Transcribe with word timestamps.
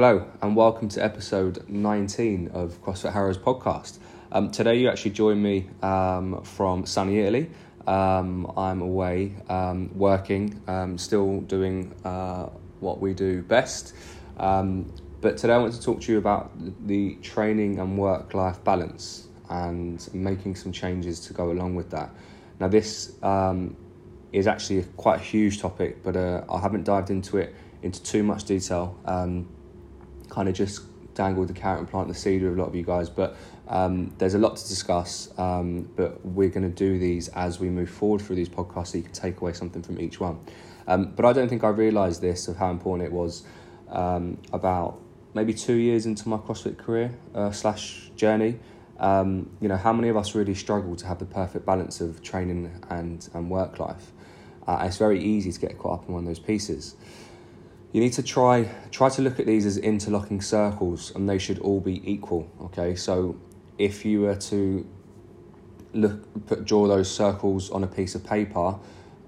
Hello, 0.00 0.24
and 0.42 0.54
welcome 0.54 0.88
to 0.90 1.02
episode 1.02 1.68
19 1.68 2.52
of 2.54 2.80
CrossFit 2.84 3.12
Harrows 3.12 3.36
podcast. 3.36 3.98
Um, 4.30 4.48
today, 4.52 4.78
you 4.78 4.88
actually 4.88 5.10
join 5.10 5.42
me 5.42 5.68
um, 5.82 6.40
from 6.44 6.86
sunny 6.86 7.18
Italy. 7.18 7.50
Um, 7.84 8.52
I'm 8.56 8.80
away 8.80 9.32
um, 9.48 9.90
working, 9.98 10.62
um, 10.68 10.98
still 10.98 11.40
doing 11.40 11.96
uh, 12.04 12.44
what 12.78 13.00
we 13.00 13.12
do 13.12 13.42
best. 13.42 13.92
Um, 14.38 14.92
but 15.20 15.36
today, 15.36 15.54
I 15.54 15.58
want 15.58 15.74
to 15.74 15.82
talk 15.82 16.00
to 16.02 16.12
you 16.12 16.18
about 16.18 16.52
the 16.86 17.16
training 17.16 17.80
and 17.80 17.98
work 17.98 18.34
life 18.34 18.62
balance 18.62 19.26
and 19.50 20.08
making 20.14 20.54
some 20.54 20.70
changes 20.70 21.18
to 21.26 21.32
go 21.32 21.50
along 21.50 21.74
with 21.74 21.90
that. 21.90 22.10
Now, 22.60 22.68
this 22.68 23.16
is 24.32 24.46
actually 24.46 24.84
quite 24.96 25.16
a 25.16 25.24
huge 25.24 25.60
topic, 25.60 26.04
but 26.04 26.16
uh, 26.16 26.44
I 26.48 26.60
haven't 26.60 26.84
dived 26.84 27.10
into 27.10 27.38
it 27.38 27.52
into 27.82 28.00
too 28.00 28.22
much 28.22 28.44
detail. 28.44 28.96
Kind 30.38 30.48
of 30.48 30.54
just 30.54 30.82
dangled 31.14 31.48
the 31.48 31.52
carrot 31.52 31.80
and 31.80 31.90
plant 31.90 32.06
the 32.06 32.14
seed 32.14 32.44
with 32.44 32.52
a 32.52 32.56
lot 32.56 32.68
of 32.68 32.74
you 32.76 32.84
guys, 32.84 33.10
but 33.10 33.36
um, 33.66 34.14
there's 34.18 34.34
a 34.34 34.38
lot 34.38 34.54
to 34.54 34.68
discuss. 34.68 35.36
Um, 35.36 35.90
but 35.96 36.24
we're 36.24 36.48
going 36.48 36.62
to 36.62 36.68
do 36.68 36.96
these 36.96 37.26
as 37.30 37.58
we 37.58 37.70
move 37.70 37.90
forward 37.90 38.22
through 38.22 38.36
these 38.36 38.48
podcasts, 38.48 38.92
so 38.92 38.98
you 38.98 39.02
can 39.02 39.12
take 39.12 39.40
away 39.40 39.52
something 39.52 39.82
from 39.82 40.00
each 40.00 40.20
one. 40.20 40.38
Um, 40.86 41.12
but 41.16 41.24
I 41.24 41.32
don't 41.32 41.48
think 41.48 41.64
I 41.64 41.70
realised 41.70 42.20
this 42.20 42.46
of 42.46 42.56
how 42.56 42.70
important 42.70 43.08
it 43.08 43.12
was 43.12 43.42
um, 43.88 44.38
about 44.52 45.00
maybe 45.34 45.52
two 45.52 45.74
years 45.74 46.06
into 46.06 46.28
my 46.28 46.36
CrossFit 46.36 46.78
career 46.78 47.18
uh, 47.34 47.50
slash 47.50 48.12
journey. 48.14 48.60
Um, 49.00 49.50
you 49.60 49.66
know, 49.66 49.76
how 49.76 49.92
many 49.92 50.08
of 50.08 50.16
us 50.16 50.36
really 50.36 50.54
struggle 50.54 50.94
to 50.94 51.06
have 51.08 51.18
the 51.18 51.26
perfect 51.26 51.66
balance 51.66 52.00
of 52.00 52.22
training 52.22 52.70
and, 52.90 53.28
and 53.34 53.50
work 53.50 53.80
life? 53.80 54.12
Uh, 54.68 54.84
it's 54.86 54.98
very 54.98 55.20
easy 55.20 55.50
to 55.50 55.58
get 55.58 55.76
caught 55.78 56.02
up 56.02 56.06
in 56.06 56.14
one 56.14 56.22
of 56.22 56.28
those 56.28 56.38
pieces 56.38 56.94
you 57.92 58.00
need 58.00 58.12
to 58.12 58.22
try 58.22 58.68
try 58.90 59.08
to 59.08 59.22
look 59.22 59.40
at 59.40 59.46
these 59.46 59.64
as 59.66 59.78
interlocking 59.78 60.40
circles 60.40 61.14
and 61.14 61.28
they 61.28 61.38
should 61.38 61.58
all 61.60 61.80
be 61.80 62.02
equal 62.10 62.50
okay? 62.60 62.94
So 62.94 63.36
if 63.78 64.04
you 64.04 64.22
were 64.22 64.36
to 64.36 64.86
look 65.94 66.46
put 66.46 66.64
draw 66.64 66.86
those 66.86 67.10
circles 67.10 67.70
on 67.70 67.84
a 67.84 67.86
piece 67.86 68.14
of 68.14 68.24
paper 68.24 68.78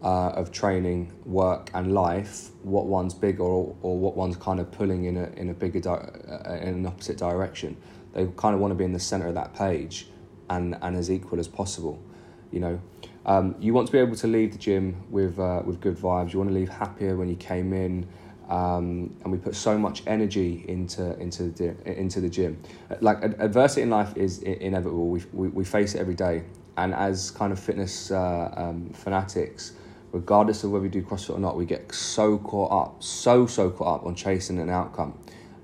uh, 0.02 0.30
of 0.30 0.50
training 0.50 1.12
work 1.25 1.70
and 1.75 1.92
life 1.92 2.50
what 2.62 2.86
one's 2.86 3.14
bigger 3.14 3.42
or, 3.42 3.77
or 3.83 3.98
what 3.98 4.17
one's 4.17 4.36
kind 4.36 4.61
of 4.61 4.70
pulling 4.70 5.05
in 5.05 5.17
a 5.17 5.24
in 5.36 5.50
a 5.50 5.55
bigger 5.55 5.80
di- 5.80 5.91
uh, 5.91 6.55
in 6.56 6.74
an 6.74 6.86
opposite 6.86 7.17
direction 7.17 7.77
they 8.12 8.27
kind 8.36 8.55
of 8.55 8.61
want 8.61 8.70
to 8.70 8.74
be 8.74 8.84
in 8.84 8.92
the 8.92 9.00
center 9.00 9.28
of 9.28 9.34
that 9.34 9.55
page 9.55 10.08
and 10.48 10.77
and 10.83 10.97
as 10.97 11.11
equal 11.11 11.39
as 11.39 11.48
possible 11.48 12.02
you 12.50 12.61
know? 12.61 12.80
Um, 13.27 13.55
you 13.61 13.74
want 13.74 13.86
to 13.86 13.92
be 13.92 13.98
able 13.98 14.17
to 14.17 14.27
leave 14.27 14.52
the 14.52 14.58
gym 14.58 15.05
with 15.11 15.39
uh, 15.39 15.62
with 15.64 15.80
good 15.80 15.97
vibes. 15.97 16.33
You 16.33 16.39
want 16.39 16.50
to 16.50 16.55
leave 16.55 16.70
happier 16.70 17.17
when 17.17 17.28
you 17.28 17.36
came 17.36 17.72
in 17.72 18.08
um, 18.51 19.17
and 19.23 19.33
we 19.33 19.39
put 19.39 19.55
so 19.55 19.79
much 19.79 20.03
energy 20.06 20.65
into 20.67 21.19
into 21.20 21.51
the 21.51 21.75
into 21.87 22.20
the 22.20 22.29
gym. 22.29 22.61
Like 23.01 23.23
adversity 23.23 23.83
in 23.83 23.91
life 23.91 24.17
is 24.17 24.41
inevitable. 24.42 25.09
We, 25.09 25.23
we, 25.33 25.48
we 25.48 25.65
face 25.65 25.95
it 25.95 26.01
every 26.01 26.17
day, 26.17 26.42
and 26.77 26.92
as 26.92 27.31
kind 27.31 27.53
of 27.53 27.61
fitness 27.61 28.11
uh, 28.11 28.53
um, 28.57 28.91
fanatics, 28.91 29.73
regardless 30.11 30.65
of 30.65 30.73
whether 30.73 30.83
we 30.83 30.89
do 30.89 31.01
CrossFit 31.01 31.37
or 31.37 31.39
not, 31.39 31.57
we 31.57 31.65
get 31.65 31.95
so 31.95 32.39
caught 32.39 32.73
up, 32.73 33.03
so 33.03 33.47
so 33.47 33.70
caught 33.70 34.01
up 34.01 34.07
on 34.07 34.17
chasing 34.17 34.59
an 34.59 34.69
outcome. 34.69 35.17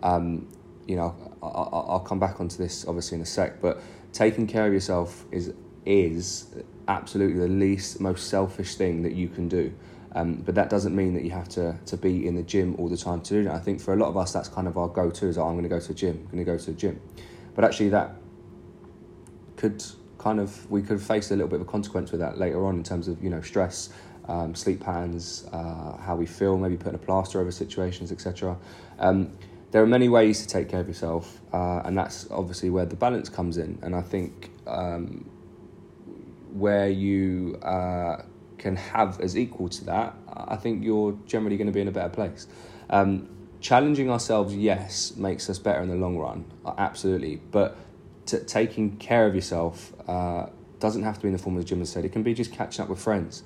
Um, 0.03 0.47
you 0.87 0.95
know, 0.95 1.17
I'll, 1.43 1.87
I'll 1.89 2.01
come 2.01 2.21
back 2.21 2.41
onto 2.41 2.57
this 2.57 2.87
obviously 2.87 3.17
in 3.17 3.23
a 3.23 3.27
sec, 3.27 3.61
but 3.61 3.83
taking 4.13 4.47
care 4.47 4.67
of 4.67 4.73
yourself 4.73 5.25
is 5.33 5.53
is 5.85 6.47
absolutely 6.87 7.41
the 7.41 7.49
least 7.49 8.01
most 8.01 8.29
selfish 8.29 8.77
thing 8.77 9.03
that 9.03 9.13
you 9.13 9.29
can 9.29 9.49
do. 9.49 9.73
Um, 10.17 10.37
but 10.37 10.55
that 10.55 10.71
doesn't 10.71 10.97
mean 10.97 11.13
that 11.13 11.25
you 11.25 11.31
have 11.33 11.49
to, 11.51 11.79
to 11.85 11.97
be 11.99 12.27
in 12.27 12.37
the 12.37 12.43
gym 12.43 12.75
all 12.79 12.89
the 12.89 12.97
time 12.97 13.21
to 13.21 13.35
do 13.35 13.45
that. 13.45 13.55
I 13.55 13.59
think 13.59 13.83
for 13.83 13.93
a 13.93 13.97
lot 13.99 14.09
of 14.09 14.17
us, 14.17 14.33
that's 14.33 14.49
kind 14.49 14.67
of 14.67 14.79
our 14.79 14.89
go 14.89 15.11
to 15.11 15.27
is, 15.27 15.37
oh, 15.37 15.45
I'm 15.45 15.53
going 15.53 15.65
to 15.65 15.69
go 15.69 15.79
to 15.79 15.89
the 15.89 15.95
gym, 15.95 16.17
I'm 16.17 16.33
going 16.33 16.39
to 16.39 16.51
go 16.51 16.57
to 16.57 16.67
the 16.67 16.73
gym. 16.73 16.99
But 17.55 17.67
actually, 17.67 17.91
that 17.91 18.17
could 19.57 19.85
kind 20.17 20.41
of, 20.41 20.71
we 20.71 20.81
could 20.81 21.03
face 21.03 21.31
a 21.31 21.35
little 21.35 21.49
bit 21.49 21.61
of 21.61 21.69
a 21.69 21.71
consequence 21.71 22.13
with 22.13 22.21
that 22.21 22.39
later 22.39 22.65
on 22.65 22.77
in 22.77 22.83
terms 22.83 23.09
of, 23.09 23.23
you 23.23 23.29
know, 23.29 23.43
stress, 23.43 23.91
um, 24.27 24.55
sleep 24.55 24.81
patterns, 24.81 25.47
uh, 25.53 25.99
how 25.99 26.17
we 26.17 26.25
feel, 26.25 26.57
maybe 26.57 26.79
putting 26.79 26.95
a 26.95 26.99
plaster 26.99 27.39
over 27.39 27.51
situations, 27.51 28.11
etc. 28.11 28.57
Um, 28.99 29.37
there 29.71 29.83
are 29.83 29.87
many 29.87 30.09
ways 30.09 30.41
to 30.41 30.49
take 30.49 30.71
care 30.71 30.81
of 30.81 30.89
yourself, 30.89 31.43
uh, 31.53 31.83
and 31.85 31.97
that's 31.97 32.27
obviously 32.31 32.71
where 32.71 32.87
the 32.87 32.97
balance 32.97 33.29
comes 33.29 33.59
in. 33.59 33.79
And 33.83 33.95
I 33.95 34.01
think 34.01 34.51
um, 34.67 35.29
where 36.55 36.89
you 36.89 37.59
uh, 37.63 38.23
can 38.59 38.77
have 38.77 39.21
as 39.21 39.37
equal 39.37 39.69
to 39.69 39.85
that, 39.85 40.15
I 40.29 40.57
think 40.57 40.85
you're 40.85 41.19
generally 41.27 41.57
going 41.57 41.67
to 41.67 41.73
be 41.73 41.81
in 41.81 41.89
a 41.89 41.93
better 41.93 42.09
place. 42.09 42.47
Um, 42.91 43.29
challenging 43.61 44.11
ourselves, 44.11 44.55
yes, 44.55 45.17
makes 45.17 45.49
us 45.51 45.59
better 45.59 45.83
in 45.83 45.89
the 45.89 45.97
long 45.97 46.17
run, 46.17 46.45
uh, 46.65 46.75
absolutely. 46.79 47.37
But 47.37 47.77
t- 48.27 48.39
taking 48.47 48.97
care 48.97 49.27
of 49.27 49.35
yourself 49.35 49.93
uh, 50.09 50.47
doesn't 50.79 51.03
have 51.03 51.17
to 51.17 51.23
be 51.23 51.29
in 51.29 51.33
the 51.33 51.39
form 51.39 51.57
of 51.57 51.63
the 51.63 51.69
gym, 51.69 51.83
as 51.83 51.91
said. 51.91 52.05
It 52.05 52.13
can 52.13 52.23
be 52.23 52.35
just 52.35 52.53
catching 52.53 52.83
up 52.83 52.89
with 52.89 52.99
friends, 52.99 53.43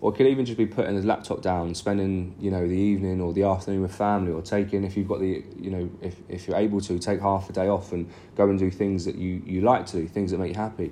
or 0.00 0.12
it 0.12 0.16
could 0.16 0.26
even 0.26 0.46
just 0.46 0.58
be 0.58 0.66
putting 0.66 0.96
the 0.96 1.06
laptop 1.06 1.42
down, 1.42 1.74
spending 1.74 2.34
you 2.40 2.50
know 2.50 2.66
the 2.66 2.74
evening 2.74 3.20
or 3.20 3.32
the 3.32 3.42
afternoon 3.44 3.82
with 3.82 3.94
family, 3.94 4.32
or 4.32 4.42
taking 4.42 4.84
if 4.84 4.96
you've 4.96 5.08
got 5.08 5.20
the 5.20 5.44
you 5.58 5.70
know 5.70 5.90
if 6.00 6.16
if 6.28 6.48
you're 6.48 6.56
able 6.56 6.80
to 6.80 6.98
take 6.98 7.20
half 7.20 7.50
a 7.50 7.52
day 7.52 7.68
off 7.68 7.92
and 7.92 8.10
go 8.36 8.48
and 8.48 8.58
do 8.58 8.70
things 8.70 9.04
that 9.04 9.16
you 9.16 9.42
you 9.44 9.60
like 9.60 9.86
to 9.86 9.98
do, 9.98 10.08
things 10.08 10.30
that 10.30 10.38
make 10.38 10.48
you 10.48 10.60
happy 10.60 10.90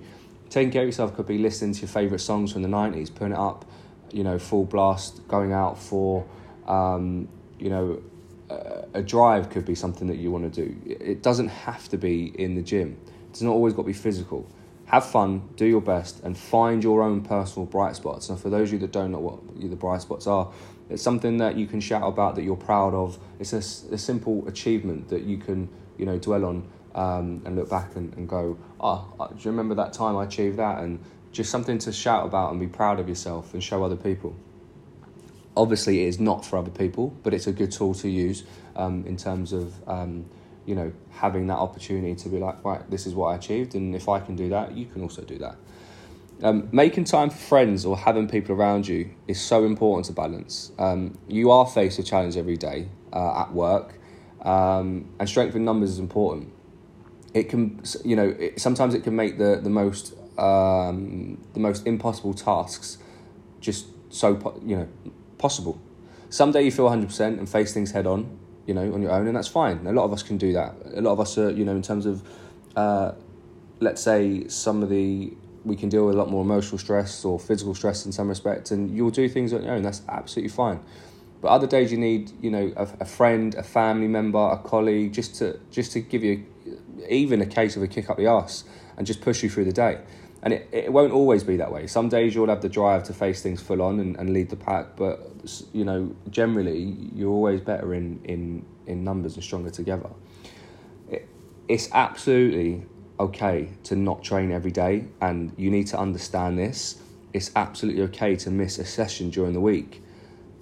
taking 0.51 0.71
care 0.71 0.83
of 0.83 0.89
yourself 0.89 1.15
could 1.15 1.27
be 1.27 1.39
listening 1.39 1.75
to 1.75 1.81
your 1.83 1.89
favourite 1.89 2.21
songs 2.21 2.53
from 2.53 2.63
the 2.63 2.69
90s, 2.69 3.15
putting 3.15 3.33
it 3.33 3.39
up, 3.39 3.65
you 4.13 4.25
know, 4.25 4.39
full 4.39 4.65
blast, 4.65 5.27
going 5.29 5.53
out 5.53 5.79
for, 5.79 6.27
um, 6.67 7.29
you 7.59 7.71
know, 7.71 8.03
a, 8.51 8.85
a 8.95 9.03
drive 9.03 9.51
could 9.51 9.65
be 9.65 9.75
something 9.75 10.07
that 10.09 10.17
you 10.17 10.31
want 10.31 10.53
to 10.53 10.65
do. 10.67 10.77
It 11.01 11.23
doesn't 11.23 11.49
have 11.49 11.89
to 11.91 11.99
be 11.99 12.27
in 12.41 12.55
the 12.55 12.63
gym. 12.63 12.99
It's 13.31 13.43
not 13.43 13.53
always 13.53 13.75
got 13.75 13.83
to 13.83 13.87
be 13.87 13.93
physical. 13.93 14.49
Have 14.87 15.05
fun, 15.05 15.51
do 15.57 15.67
your 15.67 15.83
best, 15.83 16.23
and 16.25 16.37
find 16.37 16.83
your 16.83 17.03
own 17.03 17.21
personal 17.21 17.67
bright 17.67 17.95
spots. 17.95 18.31
And 18.31 18.41
for 18.41 18.49
those 18.49 18.69
of 18.69 18.75
you 18.75 18.79
that 18.81 18.93
don't 18.93 19.13
know 19.13 19.19
what 19.19 19.61
the 19.61 19.77
bright 19.77 20.01
spots 20.01 20.27
are, 20.27 20.51
it's 20.89 21.03
something 21.03 21.37
that 21.39 21.57
you 21.57 21.67
can 21.67 21.81
shout 21.81 22.05
about 22.05 22.37
that 22.37 22.43
you're 22.43 22.57
proud 22.57 22.95
of. 22.95 23.19
It's 23.39 23.53
a, 23.53 23.59
a 23.93 23.99
simple 23.99 24.49
achievement 24.49 25.09
that 25.11 25.25
you 25.25 25.37
can, 25.37 25.69
you 25.99 26.07
know, 26.07 26.19
dwell 26.19 26.47
on 26.47 26.67
um, 26.99 27.43
and 27.45 27.55
look 27.55 27.71
back 27.71 27.95
and, 27.95 28.13
and 28.15 28.29
go, 28.29 28.59
oh, 28.81 29.07
do 29.31 29.37
you 29.39 29.51
remember 29.53 29.77
that 29.77 29.93
time 29.93 30.17
I 30.17 30.25
achieved 30.25 30.57
that? 30.59 30.81
And 30.81 30.99
just 31.31 31.49
something 31.49 31.79
to 31.79 31.93
shout 31.93 32.27
about 32.27 32.51
and 32.51 32.59
be 32.59 32.67
proud 32.67 32.99
of 32.99 33.09
yourself 33.09 33.55
and 33.55 33.63
show 33.63 33.85
other 33.85 33.97
people. 33.97 34.35
Obviously, 35.57 36.03
it 36.03 36.09
is 36.09 36.19
not 36.19 36.45
for 36.45 36.59
other 36.59 36.73
people, 36.73 37.15
but 37.23 37.33
it's 37.33 37.47
a 37.47 37.53
good 37.53 37.71
tool 37.71 37.95
to 37.95 38.09
use 38.09 38.43
um, 38.75 39.05
in 39.07 39.17
terms 39.17 39.53
of 39.53 39.75
um, 39.89 40.27
you 40.67 40.75
know 40.75 40.93
having 41.11 41.47
that 41.47 41.59
opportunity 41.59 42.17
to 42.17 42.29
be 42.29 42.39
like, 42.39 42.65
right, 42.65 42.89
this 42.91 43.07
is 43.07 43.15
what 43.15 43.29
I 43.29 43.37
achieved, 43.37 43.77
and 43.77 43.95
if 43.95 44.09
I 44.09 44.19
can 44.19 44.35
do 44.35 44.49
that, 44.49 44.77
you 44.77 44.87
can 44.87 45.03
also 45.03 45.23
do 45.23 45.39
that. 45.39 45.57
Um, 46.43 46.69
making 46.73 47.05
time 47.05 47.31
for 47.31 47.37
friends 47.37 47.85
or 47.85 47.97
having 47.97 48.29
people 48.29 48.55
around 48.55 48.87
you 48.87 49.11
is 49.27 49.41
so 49.41 49.65
important 49.65 50.07
to 50.07 50.13
balance. 50.13 50.73
Um, 50.79 51.19
you 51.29 51.51
are 51.51 51.67
faced 51.67 51.99
with 51.99 52.07
challenge 52.07 52.37
every 52.37 52.57
day 52.57 52.89
uh, 53.13 53.43
at 53.43 53.53
work, 53.53 53.95
um, 54.43 55.09
and 55.19 55.29
strength 55.29 55.55
in 55.55 55.65
numbers 55.65 55.91
is 55.91 55.99
important 56.01 56.53
it 57.35 57.49
can 57.49 57.81
you 58.05 58.17
know 58.17 58.35
it, 58.39 58.61
sometimes 58.61 58.95
it 58.95 59.05
can 59.05 59.15
make 59.15 59.39
the 59.39 59.61
the 59.63 59.71
most 59.71 60.15
um, 60.39 61.45
the 61.55 61.61
most 61.61 61.87
impossible 61.87 62.35
tasks 62.35 62.99
just 63.61 63.87
so 64.11 64.61
you 64.65 64.77
know 64.77 64.89
possible. 65.39 65.81
Someday 66.31 66.63
you 66.63 66.71
feel 66.71 66.89
100% 66.91 67.39
and 67.39 67.49
face 67.49 67.73
things 67.73 67.93
head 67.93 68.07
on, 68.07 68.39
you 68.67 68.75
know, 68.75 68.93
on 68.93 69.01
your 69.01 69.13
own, 69.13 69.27
and 69.27 69.37
that's 69.37 69.49
fine. 69.49 69.87
A 69.87 69.93
lot 69.93 70.05
of 70.05 70.13
us 70.13 70.23
can 70.23 70.37
do 70.37 70.53
that. 70.53 70.75
A 70.95 71.01
lot 71.01 71.13
of 71.13 71.21
us 71.21 71.39
are, 71.39 71.51
you 71.51 71.65
know, 71.65 71.75
in 71.75 71.81
terms 71.81 72.05
of, 72.05 72.23
uh, 72.77 73.13
let's 73.81 74.03
say, 74.03 74.47
some 74.49 74.83
of 74.83 74.91
the 74.91 75.33
we 75.65 75.77
can 75.77 75.89
deal 75.89 76.07
with 76.07 76.15
a 76.15 76.19
lot 76.19 76.31
more 76.31 76.43
emotional 76.43 76.79
stress 76.79 77.25
or 77.25 77.39
physical 77.39 77.75
stress 77.75 78.07
in 78.07 78.13
some 78.13 78.29
respects, 78.29 78.71
and 78.71 78.95
you'll 78.95 79.11
do 79.11 79.29
things 79.29 79.53
on 79.53 79.65
your 79.65 79.73
own. 79.73 79.83
That's 79.83 80.03
absolutely 80.09 80.51
fine. 80.51 80.81
But 81.41 81.49
other 81.49 81.67
days 81.67 81.93
you 81.93 81.99
need, 81.99 82.33
you 82.43 82.51
know, 82.51 82.73
a, 82.77 82.89
a 83.01 83.05
friend, 83.05 83.55
a 83.55 83.63
family 83.63 84.09
member, 84.09 84.39
a 84.39 84.59
colleague, 84.59 85.13
just 85.13 85.37
to 85.37 85.59
just 85.71 85.93
to 85.93 86.01
give 86.01 86.23
you 86.23 86.45
even 87.09 87.41
a 87.41 87.47
case 87.47 87.77
of 87.77 87.83
a 87.83 87.87
kick 87.87 88.11
up 88.11 88.17
the 88.17 88.27
arse 88.27 88.65
and 88.97 89.07
just 89.07 89.21
push 89.21 89.43
you 89.43 89.51
through 89.51 89.65
the 89.65 89.73
day. 89.73 90.01
And 90.43 90.53
it, 90.53 90.69
it 90.71 90.93
won't 90.93 91.13
always 91.13 91.43
be 91.43 91.57
that 91.57 91.73
way. 91.73 91.87
Some 91.87 92.09
days 92.09 92.35
you'll 92.35 92.49
have 92.49 92.63
the 92.63 92.69
drive 92.69 93.03
to 93.05 93.13
face 93.13 93.43
things 93.43 93.61
full 93.61 93.83
on 93.83 93.99
and, 93.99 94.17
and 94.17 94.33
lead 94.33 94.51
the 94.51 94.57
pack, 94.57 94.97
but 94.97 95.21
you 95.73 95.85
know, 95.85 96.15
generally 96.31 96.97
you're 97.15 97.31
always 97.31 97.61
better 97.61 97.93
in, 97.95 98.21
in, 98.25 98.65
in 98.87 99.03
numbers 99.03 99.35
and 99.35 99.43
stronger 99.43 99.71
together. 99.71 100.11
It, 101.11 101.29
it's 101.67 101.89
absolutely 101.93 102.87
okay 103.19 103.71
to 103.85 103.97
not 103.97 104.23
train 104.23 104.53
every 104.53 104.71
day, 104.71 105.07
and 105.21 105.53
you 105.57 105.71
need 105.71 105.89
to 105.89 105.99
understand 105.99 106.57
this. 106.59 107.01
It's 107.33 107.51
absolutely 107.57 108.03
okay 108.03 108.37
to 108.37 108.51
miss 108.51 108.79
a 108.79 108.85
session 108.85 109.31
during 109.31 109.53
the 109.55 109.61
week, 109.61 110.03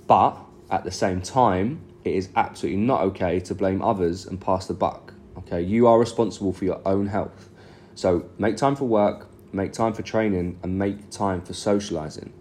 but 0.07 0.39
at 0.71 0.85
the 0.85 0.91
same 0.91 1.21
time, 1.21 1.81
it 2.05 2.15
is 2.15 2.29
absolutely 2.35 2.81
not 2.81 3.03
okay 3.03 3.41
to 3.41 3.55
blame 3.55 3.83
others 3.83 4.27
and 4.27 4.41
pass 4.41 4.67
the 4.67 4.75
buck. 4.75 5.06
Okay, 5.39 5.61
you 5.61 5.87
are 5.87 5.99
responsible 5.99 6.53
for 6.53 6.65
your 6.65 6.81
own 6.87 7.07
health. 7.07 7.51
So 7.95 8.29
make 8.39 8.57
time 8.57 8.75
for 8.75 8.87
work, 8.87 9.29
make 9.53 9.73
time 9.73 9.93
for 9.93 10.03
training, 10.03 10.59
and 10.63 10.79
make 10.79 11.11
time 11.11 11.43
for 11.43 11.53
socializing. 11.53 12.33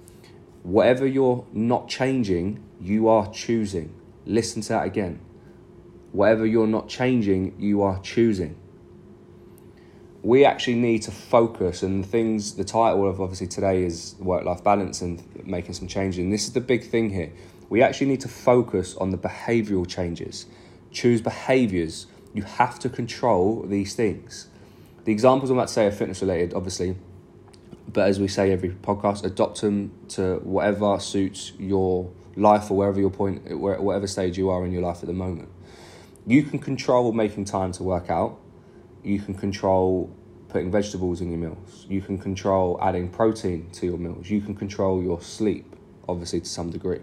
Whatever 0.63 1.05
you're 1.05 1.45
not 1.51 1.87
changing, 1.87 2.63
you 2.79 3.07
are 3.07 3.29
choosing. 3.31 3.93
Listen 4.25 4.61
to 4.63 4.69
that 4.69 4.85
again. 4.85 5.19
Whatever 6.11 6.45
you're 6.45 6.67
not 6.67 6.87
changing, 6.87 7.55
you 7.59 7.81
are 7.81 7.99
choosing. 7.99 8.55
We 10.23 10.43
actually 10.43 10.75
need 10.75 11.03
to 11.03 11.11
focus, 11.11 11.83
and 11.83 12.03
the 12.03 12.07
things, 12.07 12.55
the 12.55 12.63
title 12.63 13.07
of 13.07 13.21
obviously 13.21 13.47
today 13.47 13.83
is 13.83 14.15
work 14.19 14.43
life 14.43 14.63
balance 14.63 15.01
and 15.01 15.21
making 15.45 15.73
some 15.73 15.87
changes. 15.87 16.19
And 16.19 16.33
this 16.33 16.45
is 16.45 16.53
the 16.53 16.61
big 16.61 16.83
thing 16.85 17.11
here. 17.11 17.31
We 17.69 17.83
actually 17.83 18.07
need 18.07 18.21
to 18.21 18.29
focus 18.29 18.95
on 18.95 19.11
the 19.11 19.17
behavioral 19.17 19.87
changes, 19.87 20.47
choose 20.91 21.21
behaviors. 21.21 22.07
You 22.35 22.43
have 22.43 22.79
to 22.79 22.89
control 22.89 23.63
these 23.65 23.95
things. 23.95 24.47
The 25.05 25.13
examples 25.13 25.49
about 25.49 25.69
to 25.69 25.73
say 25.73 25.85
are 25.85 25.91
fitness 25.91 26.21
related, 26.21 26.53
obviously, 26.53 26.97
but 27.87 28.09
as 28.09 28.19
we 28.19 28.27
say 28.27 28.51
every 28.51 28.71
podcast, 28.71 29.23
adopt 29.23 29.61
them 29.61 29.91
to 30.09 30.41
whatever 30.43 30.99
suits 30.99 31.53
your 31.57 32.11
life 32.35 32.69
or 32.69 32.75
wherever 32.75 32.99
your 32.99 33.09
point, 33.09 33.57
whatever 33.57 34.05
stage 34.05 34.37
you 34.37 34.49
are 34.49 34.65
in 34.65 34.73
your 34.73 34.81
life 34.81 34.97
at 35.01 35.07
the 35.07 35.13
moment. 35.13 35.47
You 36.27 36.43
can 36.43 36.59
control 36.59 37.13
making 37.13 37.45
time 37.45 37.71
to 37.71 37.83
work 37.83 38.09
out. 38.09 38.37
You 39.01 39.21
can 39.21 39.35
control 39.35 40.13
putting 40.49 40.71
vegetables 40.71 41.21
in 41.21 41.29
your 41.29 41.39
meals. 41.39 41.85
You 41.87 42.01
can 42.01 42.17
control 42.17 42.77
adding 42.81 43.07
protein 43.07 43.69
to 43.75 43.85
your 43.85 43.97
meals. 43.97 44.29
You 44.29 44.41
can 44.41 44.55
control 44.55 45.01
your 45.01 45.21
sleep, 45.21 45.73
obviously, 46.09 46.41
to 46.41 46.49
some 46.49 46.69
degree. 46.69 46.99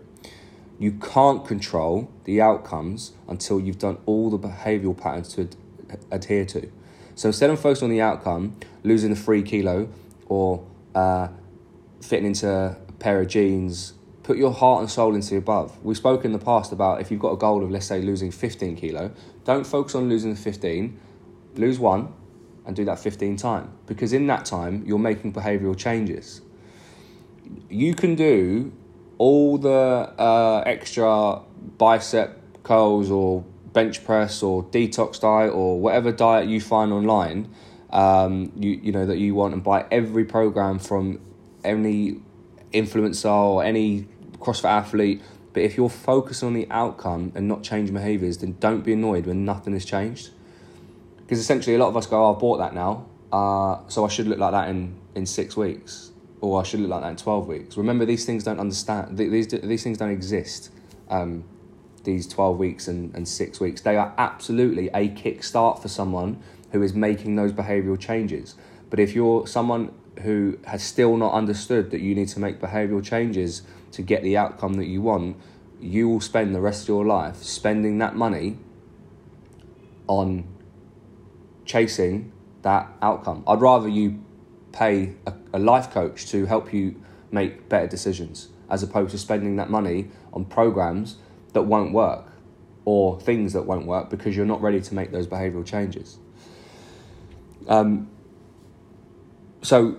You 0.82 0.90
can't 0.90 1.46
control 1.46 2.10
the 2.24 2.40
outcomes 2.40 3.12
until 3.28 3.60
you've 3.60 3.78
done 3.78 3.98
all 4.04 4.30
the 4.30 4.38
behavioral 4.48 5.00
patterns 5.00 5.32
to 5.34 5.42
ad- 5.88 6.04
adhere 6.10 6.44
to. 6.46 6.72
So 7.14 7.28
instead 7.28 7.50
of 7.50 7.60
focusing 7.60 7.84
on 7.84 7.90
the 7.90 8.00
outcome, 8.00 8.56
losing 8.82 9.10
the 9.10 9.16
three 9.16 9.44
kilo 9.44 9.88
or 10.26 10.66
uh, 10.96 11.28
fitting 12.00 12.26
into 12.26 12.50
a 12.50 12.76
pair 12.98 13.20
of 13.20 13.28
jeans, 13.28 13.92
put 14.24 14.36
your 14.36 14.52
heart 14.52 14.80
and 14.80 14.90
soul 14.90 15.14
into 15.14 15.30
the 15.30 15.36
above. 15.36 15.72
We've 15.84 15.96
spoken 15.96 16.26
in 16.26 16.32
the 16.32 16.44
past 16.44 16.72
about 16.72 17.00
if 17.00 17.12
you've 17.12 17.20
got 17.20 17.30
a 17.30 17.36
goal 17.36 17.62
of, 17.62 17.70
let's 17.70 17.86
say, 17.86 18.02
losing 18.02 18.32
15 18.32 18.74
kilo, 18.74 19.12
don't 19.44 19.64
focus 19.64 19.94
on 19.94 20.08
losing 20.08 20.34
the 20.34 20.40
15, 20.40 20.98
lose 21.54 21.78
one 21.78 22.12
and 22.66 22.74
do 22.74 22.84
that 22.86 22.98
15 22.98 23.36
time 23.36 23.70
because 23.86 24.12
in 24.12 24.26
that 24.26 24.44
time 24.44 24.82
you're 24.84 24.98
making 24.98 25.32
behavioral 25.32 25.78
changes. 25.78 26.40
You 27.68 27.94
can 27.94 28.16
do 28.16 28.72
all 29.18 29.58
the 29.58 29.70
uh, 29.70 30.62
extra 30.66 31.40
bicep 31.78 32.38
curls 32.62 33.10
or 33.10 33.44
bench 33.72 34.04
press 34.04 34.42
or 34.42 34.62
detox 34.64 35.20
diet 35.20 35.52
or 35.52 35.80
whatever 35.80 36.12
diet 36.12 36.48
you 36.48 36.60
find 36.60 36.92
online 36.92 37.48
um, 37.92 38.52
you 38.56 38.70
you 38.82 38.92
know 38.92 39.06
that 39.06 39.18
you 39.18 39.34
want 39.34 39.54
and 39.54 39.62
buy 39.62 39.84
every 39.90 40.24
program 40.24 40.78
from 40.78 41.20
any 41.62 42.20
influencer 42.72 43.30
or 43.30 43.62
any 43.62 44.08
CrossFit 44.38 44.64
athlete. 44.64 45.22
But 45.52 45.62
if 45.62 45.76
you're 45.76 45.90
focused 45.90 46.42
on 46.42 46.54
the 46.54 46.66
outcome 46.70 47.32
and 47.34 47.46
not 47.46 47.62
changing 47.62 47.94
behaviors, 47.94 48.38
then 48.38 48.56
don't 48.58 48.80
be 48.80 48.94
annoyed 48.94 49.26
when 49.26 49.44
nothing 49.44 49.74
has 49.74 49.84
changed. 49.84 50.30
Because 51.18 51.38
essentially, 51.38 51.76
a 51.76 51.78
lot 51.78 51.88
of 51.88 51.96
us 51.96 52.06
go, 52.06 52.24
oh, 52.24 52.34
"I 52.34 52.38
bought 52.38 52.56
that 52.58 52.74
now, 52.74 53.06
uh, 53.30 53.80
so 53.88 54.04
I 54.04 54.08
should 54.08 54.26
look 54.26 54.38
like 54.38 54.52
that 54.52 54.68
in 54.68 54.96
in 55.14 55.26
six 55.26 55.56
weeks, 55.56 56.10
or 56.42 56.60
I 56.60 56.64
should 56.64 56.80
look 56.80 56.90
like 56.90 57.00
that 57.00 57.10
in 57.10 57.16
twelve 57.16 57.46
weeks." 57.48 57.78
Remember, 57.78 58.04
these 58.04 58.26
things 58.26 58.44
don't 58.44 58.60
understand. 58.60 59.16
These 59.16 59.48
these 59.48 59.82
things 59.82 59.96
don't 59.96 60.10
exist. 60.10 60.70
Um, 61.08 61.44
these 62.04 62.26
12 62.26 62.58
weeks 62.58 62.88
and, 62.88 63.14
and 63.14 63.26
six 63.26 63.60
weeks. 63.60 63.80
They 63.80 63.96
are 63.96 64.12
absolutely 64.18 64.88
a 64.88 65.08
kickstart 65.08 65.80
for 65.80 65.88
someone 65.88 66.42
who 66.72 66.82
is 66.82 66.94
making 66.94 67.36
those 67.36 67.52
behavioral 67.52 67.98
changes. 67.98 68.56
But 68.90 68.98
if 68.98 69.14
you're 69.14 69.46
someone 69.46 69.92
who 70.22 70.58
has 70.66 70.82
still 70.82 71.16
not 71.16 71.32
understood 71.32 71.90
that 71.90 72.00
you 72.00 72.14
need 72.14 72.28
to 72.28 72.40
make 72.40 72.60
behavioral 72.60 73.04
changes 73.04 73.62
to 73.92 74.02
get 74.02 74.22
the 74.22 74.36
outcome 74.36 74.74
that 74.74 74.86
you 74.86 75.02
want, 75.02 75.36
you 75.80 76.08
will 76.08 76.20
spend 76.20 76.54
the 76.54 76.60
rest 76.60 76.82
of 76.82 76.88
your 76.88 77.04
life 77.04 77.36
spending 77.36 77.98
that 77.98 78.14
money 78.14 78.58
on 80.06 80.44
chasing 81.64 82.32
that 82.62 82.90
outcome. 83.00 83.42
I'd 83.46 83.60
rather 83.60 83.88
you 83.88 84.22
pay 84.72 85.14
a, 85.26 85.34
a 85.52 85.58
life 85.58 85.90
coach 85.90 86.26
to 86.28 86.46
help 86.46 86.72
you 86.72 87.00
make 87.30 87.68
better 87.68 87.86
decisions 87.86 88.48
as 88.70 88.82
opposed 88.82 89.10
to 89.10 89.18
spending 89.18 89.56
that 89.56 89.70
money 89.70 90.08
on 90.32 90.44
programs 90.44 91.16
that 91.52 91.62
won't 91.62 91.92
work 91.92 92.26
or 92.84 93.20
things 93.20 93.52
that 93.52 93.62
won't 93.62 93.86
work 93.86 94.10
because 94.10 94.36
you're 94.36 94.46
not 94.46 94.60
ready 94.60 94.80
to 94.80 94.94
make 94.94 95.12
those 95.12 95.26
behavioral 95.26 95.64
changes. 95.64 96.18
Um, 97.68 98.08
so, 99.62 99.98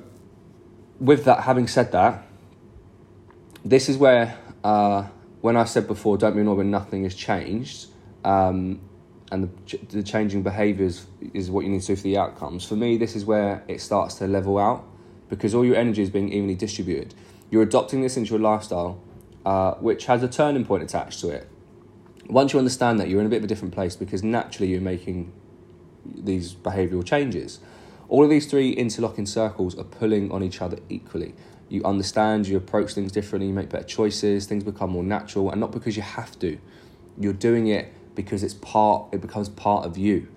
with 1.00 1.26
that, 1.26 1.42
having 1.42 1.68
said 1.68 1.92
that, 1.94 2.28
this 3.64 3.88
is 3.88 3.98
where, 3.98 4.38
uh, 4.64 5.04
when 5.42 5.56
I 5.56 5.64
said 5.64 5.88
before, 5.88 6.18
don't 6.18 6.34
be 6.34 6.42
annoyed 6.42 6.58
when 6.58 6.72
nothing 6.72 7.04
has 7.04 7.16
changed, 7.16 7.88
um, 8.26 8.82
and 9.32 9.50
the, 9.66 9.78
the 9.90 10.04
changing 10.04 10.44
behaviours 10.44 11.06
is 11.34 11.50
what 11.50 11.64
you 11.64 11.72
need 11.72 11.82
to 11.82 11.88
do 11.88 11.96
for 11.96 12.04
the 12.04 12.18
outcomes. 12.18 12.66
For 12.66 12.76
me, 12.76 12.98
this 12.98 13.16
is 13.16 13.24
where 13.24 13.64
it 13.68 13.80
starts 13.80 14.16
to 14.16 14.28
level 14.28 14.58
out 14.60 14.86
because 15.36 15.56
all 15.56 15.66
your 15.66 15.76
energy 15.76 16.02
is 16.04 16.12
being 16.12 16.32
evenly 16.32 16.54
distributed. 16.54 17.16
You're 17.50 17.64
adopting 17.64 18.02
this 18.02 18.18
into 18.18 18.32
your 18.32 18.40
lifestyle, 18.40 19.02
uh, 19.46 19.74
which 19.76 20.06
has 20.06 20.22
a 20.22 20.28
turning 20.28 20.64
point 20.64 20.84
attached 20.84 21.20
to 21.22 21.30
it. 21.30 21.50
Once 22.30 22.54
you 22.54 22.60
understand 22.60 23.00
that, 23.00 23.10
you're 23.10 23.20
in 23.20 23.26
a 23.26 23.30
bit 23.30 23.38
of 23.38 23.44
a 23.44 23.48
different 23.48 23.74
place 23.74 23.96
because 23.96 24.24
naturally 24.24 24.72
you're 24.72 24.82
making 24.82 25.34
these 26.06 26.54
behavioural 26.54 27.04
changes. 27.04 27.60
All 28.10 28.24
of 28.24 28.30
these 28.30 28.46
three 28.46 28.72
interlocking 28.72 29.26
circles 29.26 29.78
are 29.78 29.84
pulling 29.84 30.32
on 30.32 30.44
each 30.44 30.62
other 30.62 30.78
equally. 30.88 31.34
You 31.68 31.84
understand, 31.84 32.48
you 32.48 32.56
approach 32.56 32.94
things 32.94 33.12
differently, 33.12 33.48
you 33.48 33.54
make 33.54 33.70
better 33.70 33.84
choices, 33.84 34.46
things 34.46 34.64
become 34.64 34.92
more 34.92 35.04
natural, 35.04 35.50
and 35.50 35.60
not 35.60 35.72
because 35.72 35.98
you 35.98 36.04
have 36.04 36.38
to. 36.40 36.60
You're 37.20 37.34
doing 37.34 37.68
it 37.68 37.92
because 38.14 38.44
it's 38.44 38.54
part. 38.54 39.08
It 39.12 39.22
becomes 39.22 39.50
part 39.50 39.86
of 39.86 39.98
you. 39.98 40.28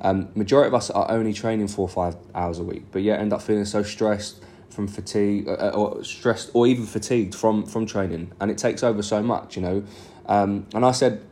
Um, 0.00 0.28
majority 0.34 0.68
of 0.68 0.74
us 0.74 0.90
are 0.90 1.10
only 1.10 1.32
training 1.32 1.68
four 1.68 1.84
or 1.84 1.88
five 1.88 2.16
hours 2.34 2.58
a 2.58 2.64
week, 2.64 2.84
but 2.90 3.02
yet 3.02 3.20
end 3.20 3.32
up 3.32 3.42
feeling 3.42 3.64
so 3.64 3.82
stressed 3.82 4.42
from 4.70 4.88
fatigue, 4.88 5.48
uh, 5.48 5.70
or 5.70 6.02
stressed, 6.02 6.50
or 6.52 6.66
even 6.66 6.84
fatigued 6.84 7.34
from 7.34 7.64
from 7.64 7.86
training, 7.86 8.32
and 8.40 8.50
it 8.50 8.58
takes 8.58 8.82
over 8.82 9.02
so 9.02 9.22
much, 9.22 9.56
you 9.56 9.62
know. 9.62 9.84
Um, 10.26 10.66
and 10.74 10.84
I 10.84 10.92
said 10.92 11.22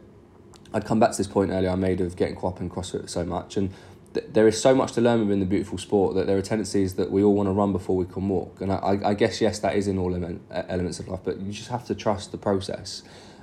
I'd 0.74 0.84
come 0.84 1.00
back 1.00 1.12
to 1.12 1.18
this 1.18 1.26
point 1.26 1.50
earlier 1.50 1.70
I 1.70 1.74
made 1.74 2.00
of 2.00 2.16
getting 2.16 2.36
caught 2.36 2.54
up 2.54 2.60
in 2.60 2.70
CrossFit 2.70 3.10
so 3.10 3.24
much, 3.24 3.56
and 3.56 3.70
th- 4.14 4.26
there 4.32 4.46
is 4.46 4.60
so 4.60 4.74
much 4.74 4.92
to 4.92 5.00
learn 5.00 5.20
within 5.20 5.40
the 5.40 5.46
beautiful 5.46 5.78
sport 5.78 6.14
that 6.14 6.26
there 6.26 6.36
are 6.36 6.42
tendencies 6.42 6.94
that 6.94 7.10
we 7.10 7.22
all 7.22 7.34
want 7.34 7.48
to 7.48 7.52
run 7.52 7.72
before 7.72 7.96
we 7.96 8.04
can 8.04 8.28
walk. 8.28 8.60
And 8.60 8.72
I, 8.72 8.98
I 9.04 9.14
guess 9.14 9.40
yes, 9.40 9.58
that 9.60 9.76
is 9.76 9.88
in 9.88 9.98
all 9.98 10.10
element, 10.10 10.42
elements 10.50 11.00
of 11.00 11.08
life, 11.08 11.20
but 11.24 11.40
you 11.40 11.52
just 11.52 11.68
have 11.68 11.84
to 11.86 11.94
trust 11.94 12.32
the 12.32 12.38
process. 12.38 13.02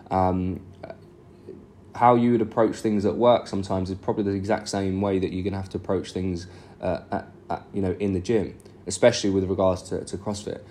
Um, 0.09 0.61
how 1.99 2.15
you 2.15 2.31
would 2.31 2.41
approach 2.41 2.77
things 2.77 3.03
at 3.03 3.15
work 3.15 3.45
sometimes 3.45 3.89
is 3.89 3.97
probably 3.97 4.23
the 4.23 4.31
exact 4.31 4.69
same 4.69 5.01
way 5.01 5.19
that 5.19 5.33
you're 5.33 5.43
going 5.43 5.51
to 5.51 5.59
have 5.59 5.67
to 5.69 5.77
approach 5.77 6.13
things 6.13 6.47
uh, 6.79 7.01
at, 7.11 7.27
at, 7.49 7.63
you 7.73 7.81
know 7.81 7.91
in 7.99 8.13
the 8.13 8.21
gym, 8.21 8.57
especially 8.87 9.29
with 9.29 9.43
regards 9.43 9.81
to, 9.83 10.05
to 10.05 10.17
CrossFit. 10.17 10.61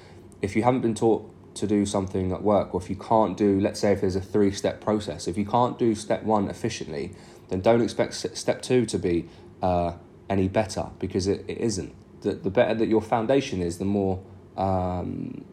If 0.40 0.56
you 0.56 0.62
haven't 0.62 0.80
been 0.80 0.94
taught 0.94 1.30
to 1.56 1.66
do 1.66 1.84
something 1.84 2.32
at 2.32 2.42
work, 2.42 2.74
or 2.74 2.80
if 2.80 2.88
you 2.88 2.96
can't 2.96 3.36
do, 3.36 3.60
let's 3.60 3.78
say, 3.78 3.92
if 3.92 4.00
there's 4.00 4.16
a 4.16 4.22
three 4.22 4.50
step 4.52 4.80
process, 4.80 5.28
if 5.28 5.36
you 5.36 5.44
can't 5.44 5.78
do 5.78 5.94
step 5.94 6.22
one 6.22 6.48
efficiently, 6.48 7.12
then 7.50 7.60
don't 7.60 7.82
expect 7.82 8.14
step 8.14 8.62
two 8.62 8.86
to 8.86 8.98
be 8.98 9.28
uh, 9.60 9.92
any 10.30 10.48
better 10.48 10.86
because 10.98 11.26
it, 11.26 11.44
it 11.46 11.58
isn't. 11.58 11.94
The, 12.22 12.32
the 12.32 12.50
better 12.50 12.74
that 12.74 12.88
your 12.88 13.02
foundation 13.02 13.60
is, 13.60 13.76
the 13.76 13.84
more 13.84 14.22
um, 14.56 15.44